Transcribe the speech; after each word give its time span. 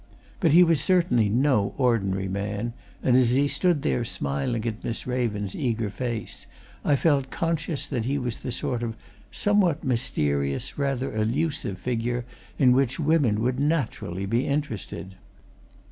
But 0.39 0.49
he 0.49 0.63
was 0.63 0.81
certainly 0.81 1.29
no 1.29 1.75
ordinary 1.77 2.27
man, 2.27 2.73
and 3.03 3.15
as 3.15 3.29
he 3.33 3.47
stood 3.47 3.83
there 3.83 4.03
smiling 4.03 4.65
at 4.65 4.83
Miss 4.83 5.05
Raven's 5.05 5.55
eager 5.55 5.91
face, 5.91 6.47
I 6.83 6.95
felt 6.95 7.29
conscious 7.29 7.87
that 7.87 8.05
he 8.05 8.17
was 8.17 8.37
the 8.37 8.51
sort 8.51 8.81
of 8.81 8.95
somewhat 9.31 9.83
mysterious, 9.83 10.75
rather 10.75 11.15
elusive 11.15 11.77
figure 11.77 12.25
in 12.57 12.71
which 12.71 12.99
women 12.99 13.41
would 13.43 13.59
naturally 13.59 14.25
be 14.25 14.47
interested. 14.47 15.17